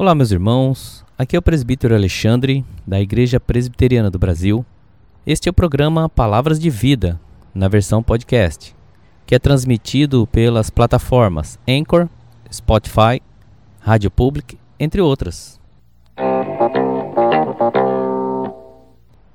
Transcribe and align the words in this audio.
Olá, 0.00 0.14
meus 0.14 0.30
irmãos. 0.30 1.04
Aqui 1.18 1.36
é 1.36 1.38
o 1.38 1.42
presbítero 1.42 1.94
Alexandre, 1.94 2.64
da 2.86 2.98
Igreja 2.98 3.38
Presbiteriana 3.38 4.10
do 4.10 4.18
Brasil. 4.18 4.64
Este 5.26 5.46
é 5.46 5.50
o 5.50 5.52
programa 5.52 6.08
Palavras 6.08 6.58
de 6.58 6.70
Vida, 6.70 7.20
na 7.54 7.68
versão 7.68 8.02
podcast, 8.02 8.74
que 9.26 9.34
é 9.34 9.38
transmitido 9.38 10.26
pelas 10.26 10.70
plataformas 10.70 11.58
Anchor, 11.68 12.08
Spotify, 12.50 13.20
Rádio 13.78 14.10
Public, 14.10 14.56
entre 14.78 15.02
outras. 15.02 15.60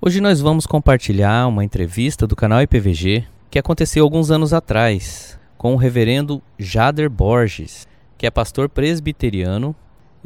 Hoje 0.02 0.20
nós 0.20 0.42
vamos 0.42 0.66
compartilhar 0.66 1.46
uma 1.46 1.64
entrevista 1.64 2.26
do 2.26 2.36
canal 2.36 2.64
IPVG 2.64 3.24
que 3.52 3.60
aconteceu 3.60 4.04
alguns 4.04 4.32
anos 4.32 4.52
atrás 4.52 5.40
com 5.60 5.76
o 5.76 5.78
reverendo 5.78 6.42
Jader 6.58 7.08
Borges, 7.08 7.88
que 8.18 8.26
é 8.26 8.32
pastor 8.32 8.68
presbiteriano 8.68 9.76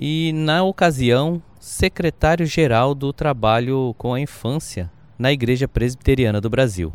e, 0.02 0.32
na 0.32 0.64
ocasião, 0.64 1.42
secretário-geral 1.60 2.96
do 2.96 3.12
trabalho 3.12 3.94
com 3.98 4.14
a 4.14 4.22
infância 4.22 4.90
na 5.18 5.30
Igreja 5.30 5.68
Presbiteriana 5.68 6.40
do 6.40 6.50
Brasil. 6.50 6.94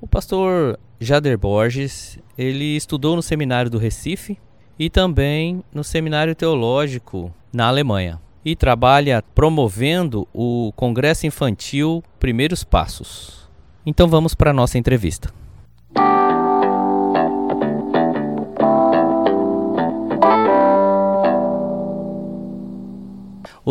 O 0.00 0.08
pastor 0.08 0.76
Jader 0.98 1.38
Borges, 1.38 2.18
ele 2.36 2.76
estudou 2.76 3.14
no 3.14 3.22
seminário 3.22 3.70
do 3.70 3.78
Recife 3.78 4.36
e 4.76 4.90
também 4.90 5.62
no 5.72 5.84
seminário 5.84 6.34
teológico 6.34 7.32
na 7.52 7.68
Alemanha 7.68 8.20
e 8.44 8.56
trabalha 8.56 9.22
promovendo 9.32 10.26
o 10.34 10.72
Congresso 10.74 11.28
Infantil 11.28 12.02
Primeiros 12.18 12.64
Passos. 12.64 13.48
Então 13.86 14.08
vamos 14.08 14.34
para 14.34 14.50
a 14.50 14.54
nossa 14.54 14.76
entrevista. 14.76 15.32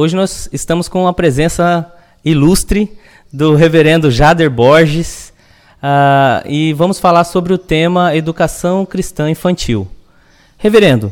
Hoje 0.02 0.16
nós 0.16 0.48
estamos 0.54 0.88
com 0.88 1.08
a 1.08 1.14
presença 1.14 1.86
ilustre 2.24 2.90
do 3.34 3.54
reverendo 3.54 4.10
Jader 4.10 4.50
Borges 4.50 5.34
uh, 5.84 6.48
e 6.48 6.72
vamos 6.72 7.02
falar 7.02 7.26
sobre 7.26 7.52
o 7.52 7.58
tema 7.58 8.16
Educação 8.16 8.86
Cristã 8.86 9.30
Infantil. 9.30 9.86
Reverendo, 10.58 11.12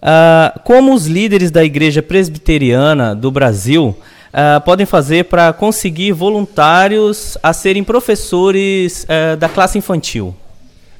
Uh, 0.00 0.58
como 0.60 0.94
os 0.94 1.06
líderes 1.06 1.50
da 1.50 1.62
Igreja 1.62 2.02
Presbiteriana 2.02 3.14
do 3.14 3.30
Brasil 3.30 3.94
uh, 4.32 4.58
podem 4.64 4.86
fazer 4.86 5.26
para 5.26 5.52
conseguir 5.52 6.12
voluntários 6.12 7.36
a 7.42 7.52
serem 7.52 7.84
professores 7.84 9.04
uh, 9.04 9.36
da 9.36 9.46
classe 9.46 9.76
infantil? 9.76 10.34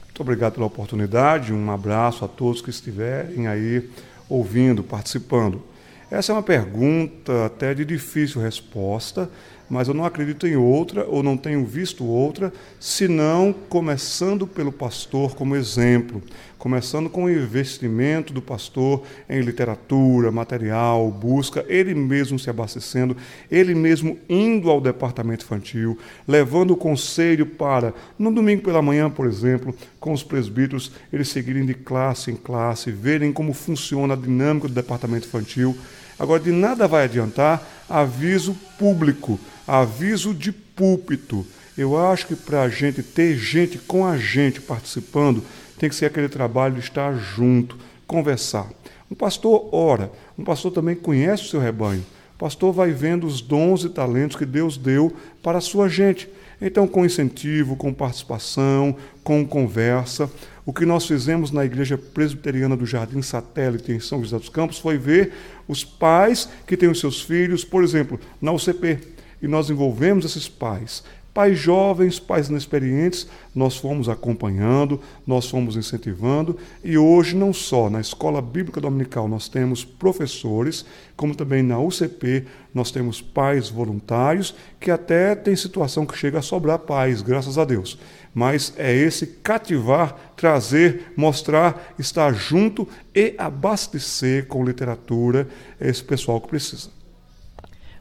Muito 0.04 0.20
obrigado 0.20 0.52
pela 0.52 0.66
oportunidade. 0.66 1.50
Um 1.50 1.70
abraço 1.70 2.26
a 2.26 2.28
todos 2.28 2.60
que 2.60 2.68
estiverem 2.68 3.46
aí 3.46 3.88
ouvindo, 4.28 4.82
participando. 4.82 5.69
Essa 6.10 6.32
é 6.32 6.34
uma 6.34 6.42
pergunta 6.42 7.46
até 7.46 7.72
de 7.72 7.84
difícil 7.84 8.42
resposta, 8.42 9.30
mas 9.70 9.86
eu 9.86 9.94
não 9.94 10.04
acredito 10.04 10.48
em 10.48 10.56
outra 10.56 11.06
ou 11.06 11.22
não 11.22 11.36
tenho 11.36 11.64
visto 11.64 12.04
outra, 12.04 12.52
senão 12.80 13.54
começando 13.68 14.44
pelo 14.44 14.72
pastor 14.72 15.36
como 15.36 15.54
exemplo, 15.54 16.20
começando 16.58 17.08
com 17.08 17.24
o 17.24 17.30
investimento 17.30 18.34
do 18.34 18.42
pastor 18.42 19.02
em 19.28 19.40
literatura, 19.40 20.32
material, 20.32 21.08
busca, 21.10 21.64
ele 21.68 21.94
mesmo 21.94 22.38
se 22.38 22.50
abastecendo, 22.50 23.16
ele 23.50 23.74
mesmo 23.74 24.18
indo 24.28 24.68
ao 24.68 24.80
departamento 24.80 25.44
infantil, 25.44 25.96
levando 26.26 26.72
o 26.72 26.76
conselho 26.76 27.46
para, 27.46 27.94
no 28.18 28.32
domingo 28.32 28.62
pela 28.62 28.82
manhã, 28.82 29.08
por 29.08 29.26
exemplo, 29.26 29.74
com 30.00 30.12
os 30.12 30.24
presbíteros, 30.24 30.90
eles 31.12 31.28
seguirem 31.28 31.64
de 31.64 31.74
classe 31.74 32.30
em 32.30 32.36
classe, 32.36 32.90
verem 32.90 33.32
como 33.32 33.52
funciona 33.52 34.14
a 34.14 34.16
dinâmica 34.16 34.66
do 34.66 34.74
departamento 34.74 35.28
infantil. 35.28 35.76
Agora, 36.20 36.40
de 36.40 36.52
nada 36.52 36.86
vai 36.86 37.04
adiantar 37.04 37.66
aviso 37.88 38.54
público 38.78 39.40
aviso 39.70 40.34
de 40.34 40.50
púlpito. 40.50 41.46
Eu 41.78 41.96
acho 41.96 42.26
que 42.26 42.34
para 42.34 42.62
a 42.62 42.68
gente 42.68 43.04
ter 43.04 43.36
gente 43.36 43.78
com 43.78 44.04
a 44.04 44.18
gente 44.18 44.60
participando, 44.60 45.44
tem 45.78 45.88
que 45.88 45.94
ser 45.94 46.06
aquele 46.06 46.28
trabalho 46.28 46.74
de 46.74 46.80
estar 46.80 47.14
junto, 47.14 47.78
conversar. 48.04 48.68
Um 49.08 49.14
pastor 49.14 49.68
ora, 49.72 50.10
um 50.36 50.42
pastor 50.42 50.72
também 50.72 50.96
conhece 50.96 51.44
o 51.44 51.48
seu 51.48 51.60
rebanho. 51.60 52.04
O 52.34 52.38
pastor 52.38 52.72
vai 52.72 52.90
vendo 52.90 53.26
os 53.28 53.40
dons 53.40 53.84
e 53.84 53.88
talentos 53.88 54.36
que 54.36 54.44
Deus 54.44 54.76
deu 54.76 55.14
para 55.40 55.58
a 55.58 55.60
sua 55.60 55.88
gente. 55.88 56.28
Então, 56.60 56.88
com 56.88 57.06
incentivo, 57.06 57.76
com 57.76 57.94
participação, 57.94 58.96
com 59.22 59.46
conversa. 59.46 60.28
O 60.70 60.72
que 60.72 60.86
nós 60.86 61.04
fizemos 61.04 61.50
na 61.50 61.64
Igreja 61.64 61.98
Presbiteriana 61.98 62.76
do 62.76 62.86
Jardim 62.86 63.20
Satélite, 63.22 63.90
em 63.90 63.98
São 63.98 64.22
José 64.22 64.38
dos 64.38 64.48
Campos, 64.48 64.78
foi 64.78 64.96
ver 64.96 65.32
os 65.66 65.82
pais 65.82 66.48
que 66.64 66.76
têm 66.76 66.88
os 66.88 67.00
seus 67.00 67.20
filhos, 67.20 67.64
por 67.64 67.82
exemplo, 67.82 68.20
na 68.40 68.52
UCP 68.52 69.00
e 69.42 69.48
nós 69.48 69.68
envolvemos 69.68 70.24
esses 70.24 70.48
pais. 70.48 71.02
Pais 71.40 71.58
jovens, 71.58 72.18
pais 72.18 72.50
inexperientes, 72.50 73.26
nós 73.54 73.74
fomos 73.74 74.10
acompanhando, 74.10 75.00
nós 75.26 75.48
fomos 75.48 75.74
incentivando, 75.74 76.58
e 76.84 76.98
hoje, 76.98 77.34
não 77.34 77.50
só 77.50 77.88
na 77.88 77.98
Escola 77.98 78.42
Bíblica 78.42 78.78
Dominical 78.78 79.26
nós 79.26 79.48
temos 79.48 79.82
professores, 79.82 80.84
como 81.16 81.34
também 81.34 81.62
na 81.62 81.80
UCP 81.80 82.44
nós 82.74 82.90
temos 82.90 83.22
pais 83.22 83.70
voluntários, 83.70 84.54
que 84.78 84.90
até 84.90 85.34
tem 85.34 85.56
situação 85.56 86.04
que 86.04 86.14
chega 86.14 86.40
a 86.40 86.42
sobrar 86.42 86.80
pais, 86.80 87.22
graças 87.22 87.56
a 87.56 87.64
Deus. 87.64 87.98
Mas 88.34 88.74
é 88.76 88.94
esse 88.94 89.26
cativar, 89.26 90.14
trazer, 90.36 91.10
mostrar, 91.16 91.94
estar 91.98 92.34
junto 92.34 92.86
e 93.14 93.34
abastecer 93.38 94.46
com 94.46 94.62
literatura 94.62 95.48
esse 95.80 96.04
pessoal 96.04 96.38
que 96.38 96.48
precisa. 96.48 96.99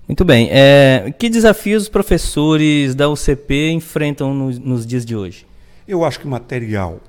Muito 0.09 0.25
bem. 0.25 0.49
É, 0.51 1.13
que 1.19 1.29
desafios 1.29 1.83
os 1.83 1.89
professores 1.89 2.95
da 2.95 3.07
UCP 3.07 3.69
enfrentam 3.69 4.33
no, 4.33 4.49
nos 4.49 4.83
dias 4.83 5.05
de 5.05 5.15
hoje? 5.15 5.45
Eu 5.87 6.03
acho 6.03 6.19
que 6.19 6.27
material. 6.27 6.99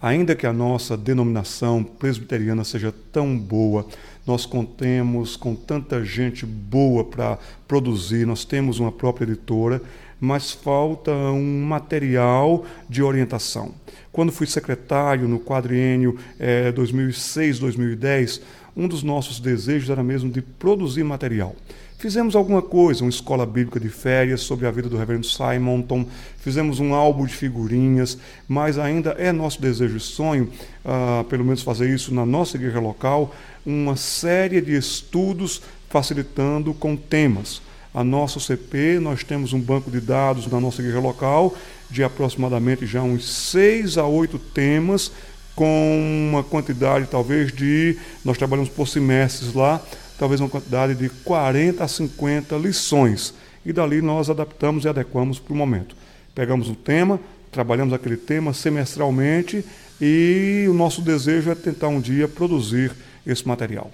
Ainda 0.00 0.36
que 0.36 0.46
a 0.46 0.52
nossa 0.52 0.96
denominação 0.96 1.82
presbiteriana 1.82 2.62
seja 2.62 2.94
tão 3.10 3.36
boa, 3.36 3.84
nós 4.24 4.46
contemos 4.46 5.36
com 5.36 5.56
tanta 5.56 6.04
gente 6.04 6.46
boa 6.46 7.02
para 7.02 7.38
produzir, 7.66 8.24
nós 8.24 8.44
temos 8.44 8.78
uma 8.78 8.92
própria 8.92 9.24
editora, 9.24 9.82
mas 10.20 10.52
falta 10.52 11.10
um 11.10 11.64
material 11.64 12.64
de 12.88 13.02
orientação. 13.02 13.74
Quando 14.12 14.30
fui 14.30 14.46
secretário 14.46 15.26
no 15.26 15.40
quadriênio 15.40 16.16
é, 16.38 16.70
2006-2010, 16.70 18.40
um 18.76 18.86
dos 18.86 19.02
nossos 19.02 19.40
desejos 19.40 19.90
era 19.90 20.04
mesmo 20.04 20.30
de 20.30 20.40
produzir 20.40 21.02
material. 21.02 21.56
Fizemos 21.98 22.36
alguma 22.36 22.60
coisa, 22.60 23.02
uma 23.02 23.10
escola 23.10 23.46
bíblica 23.46 23.80
de 23.80 23.88
férias 23.88 24.42
sobre 24.42 24.66
a 24.66 24.70
vida 24.70 24.88
do 24.88 24.96
reverendo 24.96 25.26
Simonton, 25.26 26.06
fizemos 26.38 26.78
um 26.78 26.92
álbum 26.92 27.24
de 27.24 27.34
figurinhas, 27.34 28.18
mas 28.46 28.78
ainda 28.78 29.10
é 29.12 29.32
nosso 29.32 29.60
desejo 29.60 29.96
e 29.96 30.00
sonho, 30.00 30.50
uh, 30.84 31.24
pelo 31.24 31.44
menos 31.44 31.62
fazer 31.62 31.88
isso 31.88 32.12
na 32.12 32.26
nossa 32.26 32.56
igreja 32.56 32.78
local, 32.78 33.34
uma 33.64 33.96
série 33.96 34.60
de 34.60 34.76
estudos 34.76 35.62
facilitando 35.88 36.74
com 36.74 36.94
temas. 36.94 37.62
A 37.94 38.02
nossa 38.02 38.40
CP, 38.40 38.98
nós 39.00 39.22
temos 39.22 39.52
um 39.52 39.60
banco 39.60 39.90
de 39.90 40.00
dados 40.00 40.48
na 40.48 40.60
nossa 40.60 40.82
igreja 40.82 40.98
local 40.98 41.54
de 41.90 42.02
aproximadamente 42.02 42.84
já 42.86 43.02
uns 43.02 43.24
seis 43.24 43.96
a 43.96 44.04
oito 44.04 44.36
temas, 44.38 45.12
com 45.54 46.28
uma 46.30 46.42
quantidade 46.42 47.06
talvez 47.06 47.52
de. 47.52 47.96
Nós 48.24 48.36
trabalhamos 48.36 48.68
por 48.68 48.88
semestres 48.88 49.54
lá, 49.54 49.80
talvez 50.18 50.40
uma 50.40 50.48
quantidade 50.48 50.94
de 50.94 51.08
40 51.08 51.82
a 51.82 51.88
50 51.88 52.56
lições. 52.56 53.34
E 53.64 53.72
dali 53.72 54.02
nós 54.02 54.28
adaptamos 54.28 54.84
e 54.84 54.88
adequamos 54.88 55.38
para 55.38 55.52
o 55.52 55.56
momento. 55.56 55.96
Pegamos 56.34 56.68
um 56.68 56.74
tema, 56.74 57.18
trabalhamos 57.50 57.94
aquele 57.94 58.16
tema 58.16 58.52
semestralmente 58.52 59.64
e 60.00 60.66
o 60.68 60.74
nosso 60.74 61.00
desejo 61.00 61.50
é 61.50 61.54
tentar 61.54 61.88
um 61.88 62.00
dia 62.00 62.28
produzir 62.28 62.92
esse 63.26 63.46
material. 63.46 63.90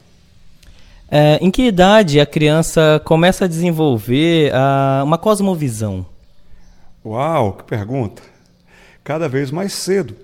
É, 1.11 1.39
em 1.41 1.51
que 1.51 1.63
idade 1.63 2.21
a 2.21 2.27
criança 2.27 3.01
começa 3.05 3.45
a 3.45 3.49
desenvolver 3.49 4.53
uh, 4.53 5.05
uma 5.05 5.19
cosmovisão? 5.19 6.07
Uau, 7.05 7.55
que 7.55 7.65
pergunta! 7.65 8.23
Cada 9.03 9.29
vez 9.29 9.51
mais 9.51 9.73
cedo. 9.73 10.15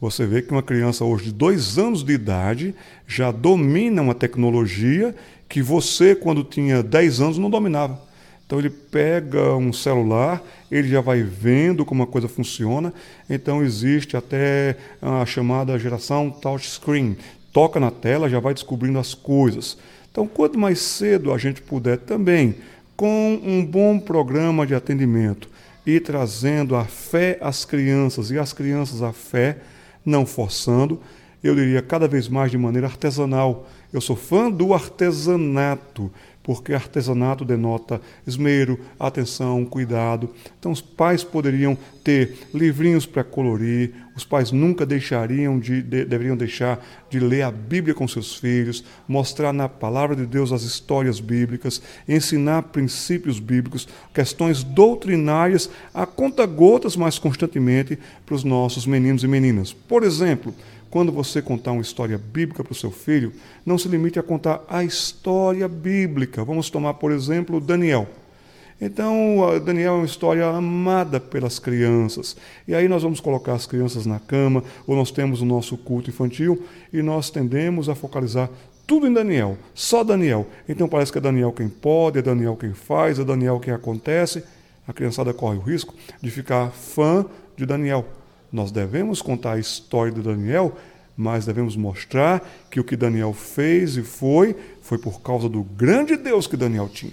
Você 0.00 0.26
vê 0.26 0.42
que 0.42 0.52
uma 0.52 0.62
criança 0.62 1.04
hoje 1.04 1.26
de 1.26 1.32
dois 1.32 1.78
anos 1.78 2.04
de 2.04 2.12
idade 2.12 2.74
já 3.06 3.30
domina 3.30 4.02
uma 4.02 4.14
tecnologia 4.14 5.14
que 5.48 5.62
você, 5.62 6.14
quando 6.14 6.44
tinha 6.44 6.82
10 6.82 7.20
anos, 7.20 7.38
não 7.38 7.48
dominava. 7.48 8.00
Então 8.44 8.58
ele 8.58 8.70
pega 8.70 9.56
um 9.56 9.72
celular, 9.72 10.42
ele 10.70 10.88
já 10.88 11.00
vai 11.00 11.22
vendo 11.22 11.84
como 11.84 12.02
a 12.02 12.06
coisa 12.06 12.28
funciona. 12.28 12.92
Então 13.28 13.62
existe 13.64 14.16
até 14.16 14.76
a 15.00 15.24
chamada 15.24 15.78
geração 15.78 16.30
touchscreen. 16.30 17.16
Toca 17.52 17.80
na 17.80 17.90
tela, 17.90 18.28
já 18.28 18.38
vai 18.38 18.52
descobrindo 18.52 18.98
as 18.98 19.14
coisas. 19.14 19.78
Então, 20.12 20.26
quanto 20.26 20.58
mais 20.58 20.78
cedo 20.78 21.32
a 21.32 21.38
gente 21.38 21.60
puder 21.60 21.98
também, 21.98 22.54
com 22.96 23.38
um 23.42 23.64
bom 23.64 23.98
programa 23.98 24.66
de 24.66 24.74
atendimento, 24.74 25.48
e 25.86 26.00
trazendo 26.00 26.74
a 26.74 26.84
fé 26.84 27.38
às 27.40 27.64
crianças 27.64 28.30
e 28.30 28.38
as 28.38 28.52
crianças 28.52 29.02
a 29.02 29.12
fé, 29.12 29.58
não 30.06 30.24
forçando, 30.24 31.00
eu 31.42 31.54
diria 31.54 31.82
cada 31.82 32.08
vez 32.08 32.28
mais 32.28 32.50
de 32.50 32.56
maneira 32.56 32.86
artesanal. 32.86 33.68
Eu 33.92 34.00
sou 34.00 34.16
fã 34.16 34.50
do 34.50 34.72
artesanato, 34.72 36.10
porque 36.46 36.72
artesanato 36.72 37.44
denota 37.44 38.00
esmero, 38.24 38.78
atenção, 39.00 39.64
cuidado. 39.64 40.30
Então, 40.56 40.70
os 40.70 40.80
pais 40.80 41.24
poderiam 41.24 41.76
ter 42.04 42.38
livrinhos 42.54 43.04
para 43.04 43.24
colorir, 43.24 43.92
os 44.14 44.24
pais 44.24 44.52
nunca 44.52 44.86
deixariam 44.86 45.58
de, 45.58 45.82
de, 45.82 46.04
deveriam 46.04 46.36
deixar 46.36 46.86
de 47.10 47.18
ler 47.18 47.42
a 47.42 47.50
Bíblia 47.50 47.96
com 47.96 48.06
seus 48.06 48.36
filhos, 48.36 48.84
mostrar 49.08 49.52
na 49.52 49.68
palavra 49.68 50.14
de 50.14 50.24
Deus 50.24 50.52
as 50.52 50.62
histórias 50.62 51.18
bíblicas, 51.18 51.82
ensinar 52.06 52.62
princípios 52.62 53.40
bíblicos, 53.40 53.88
questões 54.14 54.62
doutrinárias 54.62 55.68
a 55.92 56.06
conta-gotas, 56.06 56.94
mas 56.94 57.18
constantemente 57.18 57.98
para 58.24 58.36
os 58.36 58.44
nossos 58.44 58.86
meninos 58.86 59.24
e 59.24 59.26
meninas. 59.26 59.72
Por 59.72 60.04
exemplo, 60.04 60.54
quando 60.90 61.12
você 61.12 61.42
contar 61.42 61.72
uma 61.72 61.82
história 61.82 62.18
bíblica 62.18 62.62
para 62.62 62.72
o 62.72 62.76
seu 62.76 62.90
filho, 62.90 63.32
não 63.64 63.78
se 63.78 63.88
limite 63.88 64.18
a 64.18 64.22
contar 64.22 64.62
a 64.68 64.84
história 64.84 65.68
bíblica. 65.68 66.44
Vamos 66.44 66.70
tomar, 66.70 66.94
por 66.94 67.12
exemplo, 67.12 67.60
Daniel. 67.60 68.08
Então, 68.80 69.38
Daniel 69.64 69.94
é 69.94 69.96
uma 69.96 70.04
história 70.04 70.46
amada 70.46 71.18
pelas 71.18 71.58
crianças. 71.58 72.36
E 72.68 72.74
aí 72.74 72.88
nós 72.88 73.02
vamos 73.02 73.20
colocar 73.20 73.54
as 73.54 73.66
crianças 73.66 74.04
na 74.04 74.18
cama, 74.18 74.62
ou 74.86 74.94
nós 74.94 75.10
temos 75.10 75.40
o 75.40 75.46
nosso 75.46 75.78
culto 75.78 76.10
infantil, 76.10 76.62
e 76.92 77.00
nós 77.00 77.30
tendemos 77.30 77.88
a 77.88 77.94
focalizar 77.94 78.50
tudo 78.86 79.06
em 79.06 79.12
Daniel, 79.12 79.56
só 79.74 80.04
Daniel. 80.04 80.46
Então 80.68 80.88
parece 80.88 81.10
que 81.10 81.18
é 81.18 81.20
Daniel 81.20 81.52
quem 81.52 81.68
pode, 81.68 82.18
é 82.18 82.22
Daniel 82.22 82.54
quem 82.54 82.72
faz, 82.72 83.18
é 83.18 83.24
Daniel 83.24 83.58
quem 83.58 83.72
acontece. 83.72 84.44
A 84.86 84.92
criançada 84.92 85.34
corre 85.34 85.56
o 85.56 85.62
risco 85.62 85.92
de 86.22 86.30
ficar 86.30 86.70
fã 86.70 87.26
de 87.56 87.66
Daniel. 87.66 88.04
Nós 88.56 88.72
devemos 88.72 89.20
contar 89.20 89.52
a 89.52 89.58
história 89.58 90.10
de 90.10 90.22
Daniel, 90.22 90.78
mas 91.14 91.44
devemos 91.44 91.76
mostrar 91.76 92.42
que 92.70 92.80
o 92.80 92.84
que 92.84 92.96
Daniel 92.96 93.34
fez 93.34 93.98
e 93.98 94.02
foi, 94.02 94.56
foi 94.80 94.96
por 94.96 95.20
causa 95.20 95.46
do 95.46 95.62
grande 95.62 96.16
Deus 96.16 96.46
que 96.46 96.56
Daniel 96.56 96.88
tinha. 96.88 97.12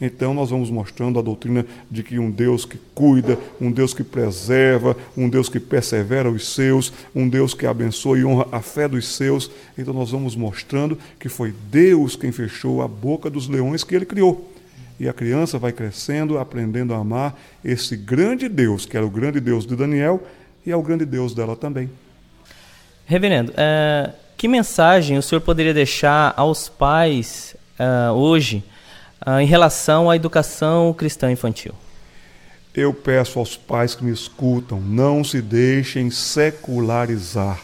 Então, 0.00 0.34
nós 0.34 0.50
vamos 0.50 0.68
mostrando 0.68 1.20
a 1.20 1.22
doutrina 1.22 1.64
de 1.88 2.02
que 2.02 2.18
um 2.18 2.28
Deus 2.28 2.64
que 2.64 2.76
cuida, 2.92 3.38
um 3.60 3.70
Deus 3.70 3.94
que 3.94 4.02
preserva, 4.02 4.96
um 5.16 5.28
Deus 5.28 5.48
que 5.48 5.60
persevera 5.60 6.28
os 6.28 6.52
seus, 6.56 6.92
um 7.14 7.28
Deus 7.28 7.54
que 7.54 7.66
abençoa 7.66 8.18
e 8.18 8.24
honra 8.24 8.48
a 8.50 8.60
fé 8.60 8.88
dos 8.88 9.14
seus. 9.14 9.48
Então, 9.78 9.94
nós 9.94 10.10
vamos 10.10 10.34
mostrando 10.34 10.98
que 11.20 11.28
foi 11.28 11.54
Deus 11.70 12.16
quem 12.16 12.32
fechou 12.32 12.82
a 12.82 12.88
boca 12.88 13.30
dos 13.30 13.46
leões 13.46 13.84
que 13.84 13.94
ele 13.94 14.06
criou. 14.06 14.52
E 14.98 15.08
a 15.08 15.12
criança 15.12 15.56
vai 15.56 15.72
crescendo, 15.72 16.36
aprendendo 16.36 16.92
a 16.92 16.98
amar 16.98 17.40
esse 17.64 17.96
grande 17.96 18.48
Deus, 18.48 18.84
que 18.84 18.96
era 18.96 19.06
o 19.06 19.10
grande 19.10 19.38
Deus 19.38 19.64
de 19.64 19.76
Daniel, 19.76 20.20
e 20.64 20.72
ao 20.72 20.82
grande 20.82 21.04
Deus 21.04 21.34
dela 21.34 21.56
também. 21.56 21.90
Reverendo, 23.06 23.52
uh, 23.52 24.12
que 24.36 24.46
mensagem 24.46 25.18
o 25.18 25.22
senhor 25.22 25.40
poderia 25.40 25.74
deixar 25.74 26.32
aos 26.36 26.68
pais 26.68 27.56
uh, 27.78 28.12
hoje 28.12 28.62
uh, 29.26 29.40
em 29.40 29.46
relação 29.46 30.08
à 30.08 30.16
educação 30.16 30.92
cristã 30.92 31.30
infantil? 31.30 31.74
Eu 32.72 32.94
peço 32.94 33.38
aos 33.38 33.56
pais 33.56 33.94
que 33.94 34.04
me 34.04 34.12
escutam, 34.12 34.80
não 34.80 35.24
se 35.24 35.42
deixem 35.42 36.10
secularizar. 36.10 37.60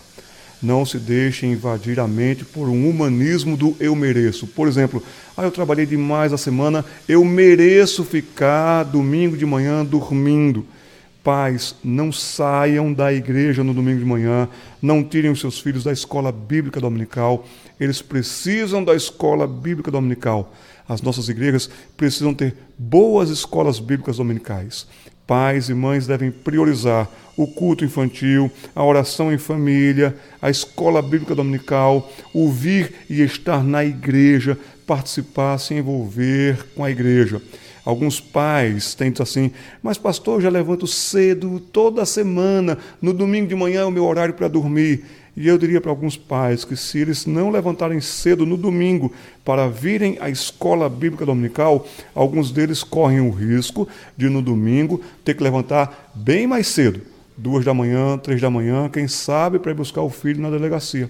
Não 0.60 0.84
se 0.86 0.98
deixem 0.98 1.52
invadir 1.52 2.00
a 2.00 2.08
mente 2.08 2.44
por 2.44 2.68
um 2.68 2.88
humanismo 2.88 3.56
do 3.56 3.76
eu 3.78 3.94
mereço. 3.94 4.46
Por 4.46 4.66
exemplo, 4.66 5.02
ah, 5.36 5.44
eu 5.44 5.50
trabalhei 5.50 5.84
demais 5.84 6.32
a 6.32 6.38
semana, 6.38 6.84
eu 7.06 7.24
mereço 7.24 8.04
ficar 8.04 8.82
domingo 8.84 9.36
de 9.36 9.44
manhã 9.44 9.84
dormindo. 9.84 10.66
Pais, 11.26 11.74
não 11.82 12.12
saiam 12.12 12.92
da 12.92 13.12
igreja 13.12 13.64
no 13.64 13.74
domingo 13.74 13.98
de 13.98 14.04
manhã, 14.04 14.48
não 14.80 15.02
tirem 15.02 15.28
os 15.28 15.40
seus 15.40 15.58
filhos 15.58 15.82
da 15.82 15.90
escola 15.90 16.30
bíblica 16.30 16.80
dominical. 16.80 17.44
Eles 17.80 18.00
precisam 18.00 18.84
da 18.84 18.94
escola 18.94 19.44
bíblica 19.44 19.90
dominical. 19.90 20.54
As 20.88 21.02
nossas 21.02 21.28
igrejas 21.28 21.68
precisam 21.96 22.32
ter 22.32 22.54
boas 22.78 23.28
escolas 23.28 23.80
bíblicas 23.80 24.18
dominicais. 24.18 24.86
Pais 25.26 25.68
e 25.68 25.74
mães 25.74 26.06
devem 26.06 26.30
priorizar 26.30 27.10
o 27.36 27.48
culto 27.48 27.84
infantil, 27.84 28.48
a 28.72 28.84
oração 28.84 29.32
em 29.32 29.36
família, 29.36 30.16
a 30.40 30.48
escola 30.48 31.02
bíblica 31.02 31.34
dominical, 31.34 32.08
ouvir 32.32 32.94
e 33.10 33.20
estar 33.22 33.64
na 33.64 33.84
igreja, 33.84 34.56
participar, 34.86 35.58
se 35.58 35.74
envolver 35.74 36.64
com 36.76 36.84
a 36.84 36.90
igreja. 36.92 37.42
Alguns 37.86 38.18
pais 38.18 38.96
dito 38.98 39.22
assim, 39.22 39.52
mas 39.80 39.96
pastor, 39.96 40.38
eu 40.38 40.40
já 40.40 40.50
levanto 40.50 40.88
cedo 40.88 41.60
toda 41.60 42.04
semana, 42.04 42.76
no 43.00 43.12
domingo 43.12 43.46
de 43.46 43.54
manhã 43.54 43.82
é 43.82 43.84
o 43.84 43.92
meu 43.92 44.04
horário 44.04 44.34
para 44.34 44.48
dormir. 44.48 45.04
E 45.36 45.46
eu 45.46 45.56
diria 45.56 45.80
para 45.80 45.92
alguns 45.92 46.16
pais 46.16 46.64
que 46.64 46.74
se 46.74 46.98
eles 46.98 47.26
não 47.26 47.48
levantarem 47.48 48.00
cedo 48.00 48.44
no 48.44 48.56
domingo 48.56 49.12
para 49.44 49.68
virem 49.68 50.18
à 50.20 50.28
escola 50.28 50.88
bíblica 50.88 51.24
dominical, 51.24 51.86
alguns 52.12 52.50
deles 52.50 52.82
correm 52.82 53.20
o 53.20 53.30
risco 53.30 53.86
de 54.16 54.28
no 54.28 54.42
domingo 54.42 55.00
ter 55.24 55.34
que 55.34 55.44
levantar 55.44 56.10
bem 56.12 56.44
mais 56.44 56.66
cedo, 56.66 57.00
duas 57.36 57.64
da 57.64 57.72
manhã, 57.72 58.18
três 58.18 58.40
da 58.40 58.50
manhã, 58.50 58.88
quem 58.88 59.06
sabe 59.06 59.60
para 59.60 59.70
ir 59.70 59.76
buscar 59.76 60.02
o 60.02 60.10
filho 60.10 60.42
na 60.42 60.50
delegacia. 60.50 61.08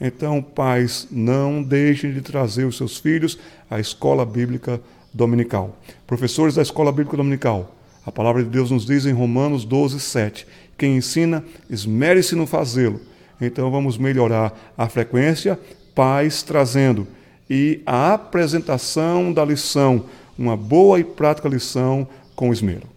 Então, 0.00 0.40
pais, 0.40 1.08
não 1.10 1.60
deixem 1.60 2.12
de 2.12 2.20
trazer 2.20 2.64
os 2.64 2.76
seus 2.76 2.96
filhos 2.96 3.36
à 3.68 3.80
escola 3.80 4.24
bíblica 4.24 4.80
dominical. 5.16 5.76
Professores 6.06 6.54
da 6.54 6.62
escola 6.62 6.92
bíblica 6.92 7.16
dominical. 7.16 7.74
A 8.04 8.12
palavra 8.12 8.44
de 8.44 8.50
Deus 8.50 8.70
nos 8.70 8.86
diz 8.86 9.06
em 9.06 9.12
Romanos 9.12 9.64
12, 9.64 9.98
7: 9.98 10.46
quem 10.76 10.96
ensina, 10.96 11.42
esmere-se 11.68 12.36
no 12.36 12.46
fazê-lo. 12.46 13.00
Então 13.40 13.70
vamos 13.70 13.98
melhorar 13.98 14.52
a 14.76 14.88
frequência, 14.88 15.58
paz 15.94 16.42
trazendo 16.42 17.06
e 17.48 17.80
a 17.86 18.14
apresentação 18.14 19.32
da 19.32 19.44
lição, 19.44 20.04
uma 20.38 20.56
boa 20.56 20.98
e 21.00 21.04
prática 21.04 21.48
lição 21.48 22.06
com 22.34 22.52
esmero. 22.52 22.95